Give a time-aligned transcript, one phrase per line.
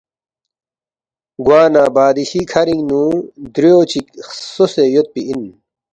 [1.45, 3.03] گوانہ بادشی کَھرِنگ نُو
[3.53, 5.41] دریُو چِک خسوسے یودپی اِن